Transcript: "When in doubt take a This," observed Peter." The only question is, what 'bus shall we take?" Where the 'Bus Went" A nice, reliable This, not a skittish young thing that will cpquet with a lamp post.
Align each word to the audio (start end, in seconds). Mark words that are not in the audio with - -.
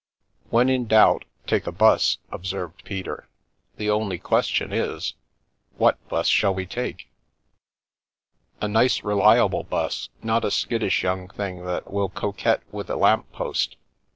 "When 0.49 0.67
in 0.67 0.87
doubt 0.87 1.25
take 1.45 1.67
a 1.67 1.71
This," 1.71 2.17
observed 2.31 2.83
Peter." 2.85 3.29
The 3.77 3.91
only 3.91 4.17
question 4.17 4.73
is, 4.73 5.13
what 5.77 5.99
'bus 6.09 6.27
shall 6.27 6.55
we 6.55 6.65
take?" 6.65 7.05
Where 8.57 8.61
the 8.61 8.61
'Bus 8.61 8.61
Went" 8.61 8.63
A 8.63 8.73
nice, 8.73 9.03
reliable 9.03 9.61
This, 9.65 10.09
not 10.23 10.43
a 10.43 10.49
skittish 10.49 11.03
young 11.03 11.27
thing 11.27 11.65
that 11.67 11.91
will 11.93 12.09
cpquet 12.09 12.61
with 12.71 12.89
a 12.89 12.95
lamp 12.95 13.31
post. 13.31 13.77